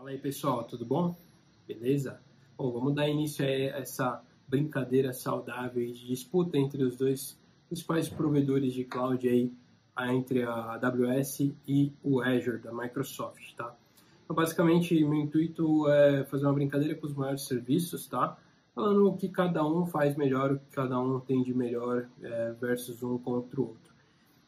[0.00, 1.14] Fala aí pessoal, tudo bom?
[1.68, 2.22] Beleza?
[2.56, 8.72] Bom, vamos dar início a essa brincadeira saudável de disputa entre os dois principais provedores
[8.72, 9.52] de cloud aí,
[10.08, 13.76] entre a AWS e o Azure da Microsoft, tá?
[14.24, 18.38] Então, basicamente, meu intuito é fazer uma brincadeira com os maiores serviços, tá?
[18.74, 22.52] Falando o que cada um faz melhor, o que cada um tem de melhor é,
[22.58, 23.92] versus um contra o outro.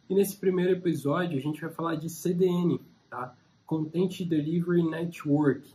[0.08, 2.80] E nesse primeiro episódio, a gente vai falar de CDN,
[3.10, 3.36] tá?
[3.72, 5.66] Content Delivery Network,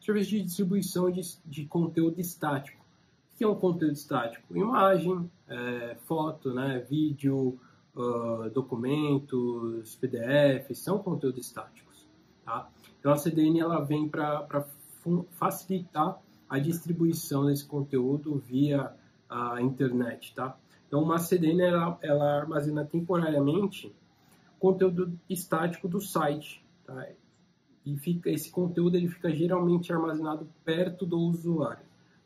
[0.00, 2.84] serviço de distribuição de, de conteúdo estático.
[3.32, 4.56] O que é um conteúdo estático?
[4.56, 7.60] Imagem, é, foto, né, vídeo,
[7.94, 12.08] uh, documentos, PDFs, são conteúdos estáticos.
[12.44, 12.68] Tá?
[12.98, 14.66] Então a CDN ela vem para
[15.30, 18.92] facilitar a distribuição desse conteúdo via
[19.28, 20.34] a internet.
[20.34, 20.56] Tá?
[20.88, 23.94] Então uma CDN ela, ela armazena temporariamente
[24.58, 27.08] conteúdo estático do site Tá?
[27.84, 31.84] E fica, esse conteúdo ele fica geralmente armazenado perto do usuário.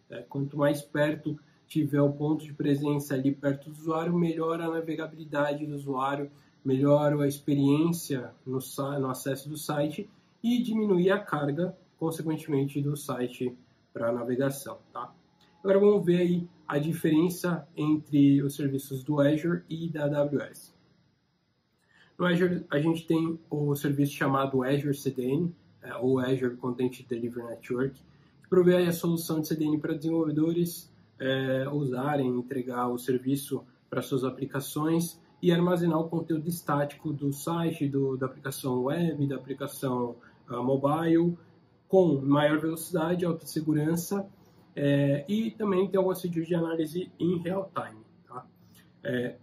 [0.09, 0.23] Tá?
[0.29, 5.67] Quanto mais perto tiver o ponto de presença ali perto do usuário, melhor a navegabilidade
[5.67, 6.31] do usuário,
[6.65, 8.59] melhor a experiência no,
[9.01, 10.09] no acesso do site
[10.43, 13.57] e diminuir a carga, consequentemente, do site
[13.93, 14.79] para navegação.
[14.93, 15.13] Tá?
[15.63, 20.76] Agora vamos ver aí a diferença entre os serviços do Azure e da AWS.
[22.19, 27.47] No Azure, a gente tem o serviço chamado Azure CDN, é, ou Azure Content Delivery
[27.47, 27.95] Network,
[28.43, 34.25] que provê a solução de CDN para desenvolvedores é, usarem, entregar o serviço para suas
[34.25, 40.17] aplicações e armazenar o conteúdo estático do site, do, da aplicação web, da aplicação
[40.49, 41.37] uh, mobile,
[41.89, 44.27] com maior velocidade, alta segurança
[44.75, 48.03] é, e também tem alguns serviços de análise em real time.
[48.27, 48.45] Tá?
[49.05, 49.37] É,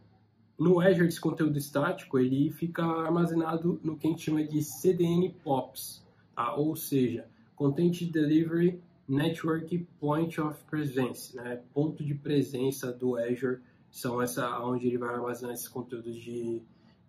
[0.57, 5.29] no Azure, esse conteúdo estático ele fica armazenado no que a gente chama de CDN
[5.43, 6.55] POPs, tá?
[6.55, 11.61] ou seja, Content Delivery Network Point of Presence, né?
[11.73, 13.59] ponto de presença do Azure,
[13.91, 16.61] são essa onde ele vai armazenar esses conteúdos de,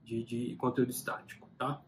[0.04, 1.48] de, de conteúdo estático.
[1.58, 1.80] Tá?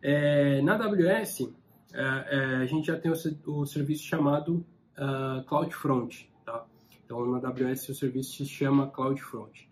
[0.00, 1.48] É, na AWS,
[1.94, 4.64] é, é, a gente já tem o, o serviço chamado
[4.98, 6.28] uh, CloudFront.
[6.44, 6.66] Tá?
[7.04, 9.71] Então, na AWS, o serviço se chama CloudFront.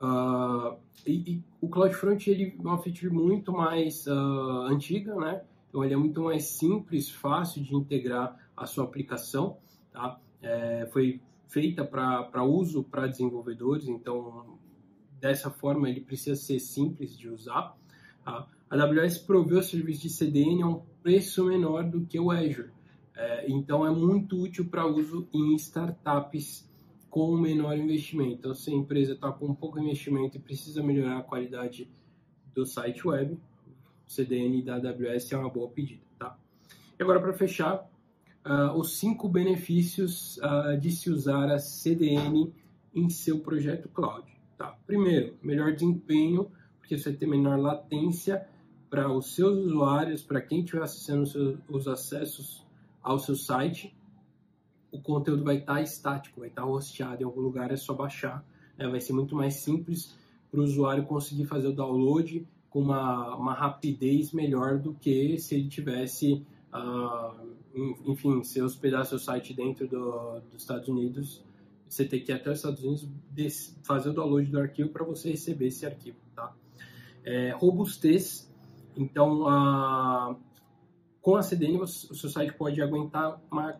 [0.00, 0.76] Uh,
[1.06, 5.42] e, e, o CloudFront ele é uma feature muito mais uh, antiga, né?
[5.68, 9.58] Então ele é muito mais simples, fácil de integrar a sua aplicação,
[9.92, 10.18] tá?
[10.42, 14.58] É, foi feita para uso para desenvolvedores, então
[15.20, 17.76] dessa forma ele precisa ser simples de usar.
[18.24, 18.46] Tá?
[18.68, 22.70] A AWS proveu o serviço de CDN a um preço menor do que o Azure,
[23.14, 26.68] é, então é muito útil para uso em startups
[27.16, 28.34] com menor investimento.
[28.40, 31.90] Então, se a empresa está com pouco investimento e precisa melhorar a qualidade
[32.52, 33.40] do site web,
[34.06, 36.02] o CDN da AWS é uma boa pedida.
[36.18, 36.38] Tá?
[36.98, 37.90] E agora, para fechar,
[38.44, 42.52] uh, os cinco benefícios uh, de se usar a CDN
[42.94, 44.30] em seu projeto cloud.
[44.58, 44.76] Tá?
[44.86, 48.46] Primeiro, melhor desempenho, porque você tem menor latência
[48.90, 52.66] para os seus usuários, para quem estiver acessando os, seus, os acessos
[53.02, 53.96] ao seu site
[54.90, 57.94] o conteúdo vai estar tá estático, vai estar tá hosteado em algum lugar, é só
[57.94, 58.44] baixar.
[58.76, 58.88] Né?
[58.88, 60.14] Vai ser muito mais simples
[60.50, 65.54] para o usuário conseguir fazer o download com uma, uma rapidez melhor do que se
[65.54, 67.56] ele tivesse, uh,
[68.06, 71.44] enfim, se hospedar seu site dentro do, dos Estados Unidos,
[71.88, 75.30] você tem que ir até os Estados Unidos fazer o download do arquivo para você
[75.30, 76.54] receber esse arquivo, tá?
[77.24, 78.46] É, robustez,
[78.96, 80.36] então, uh,
[81.20, 83.78] com a CDN, o seu site pode aguentar uma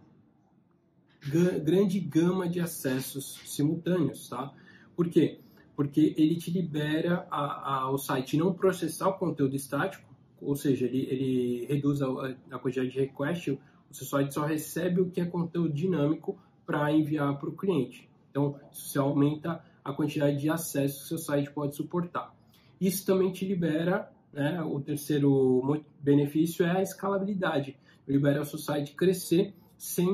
[1.28, 4.53] grande gama de acessos simultâneos, tá?
[4.94, 5.41] Por quê?
[5.75, 10.04] Porque ele te libera a, a, o site não processar o conteúdo estático,
[10.41, 12.06] ou seja, ele, ele reduz a,
[12.50, 13.60] a quantidade de request, o
[13.94, 18.09] seu site só recebe o que é conteúdo dinâmico para enviar para o cliente.
[18.31, 22.34] Então, você aumenta a quantidade de acessos que o seu site pode suportar.
[22.81, 27.78] Isso também te libera, né, o terceiro benefício é a escalabilidade.
[28.06, 30.09] Libera o seu site crescer sem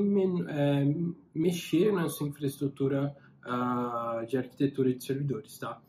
[0.48, 0.94] é,
[1.34, 5.80] mexer na sua infraestrutura uh, de arquitetura de servidores, tá?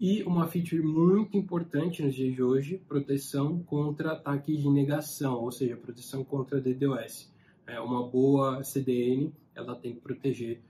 [0.00, 5.52] E uma feature muito importante nos dias de hoje, proteção contra ataques de negação, ou
[5.52, 7.32] seja, proteção contra DDoS.
[7.66, 10.60] É uma boa CDN, ela tem que proteger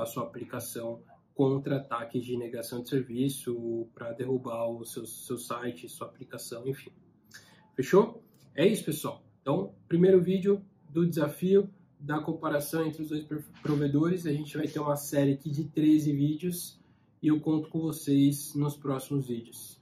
[0.00, 1.02] a sua aplicação
[1.34, 6.92] contra ataques de negação de serviço, para derrubar o seu, seu site, sua aplicação, enfim.
[7.74, 8.22] Fechou?
[8.54, 9.24] É isso, pessoal.
[9.42, 11.68] Então, primeiro vídeo do desafio
[12.00, 13.26] da comparação entre os dois
[13.62, 14.26] provedores.
[14.26, 16.80] A gente vai ter uma série aqui de 13 vídeos
[17.22, 19.80] e eu conto com vocês nos próximos vídeos.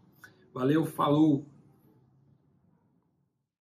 [0.53, 1.45] Valeu, falou!